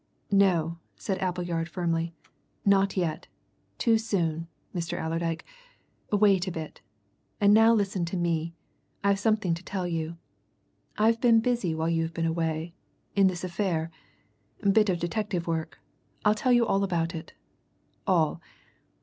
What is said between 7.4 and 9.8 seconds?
now listen to me I've something to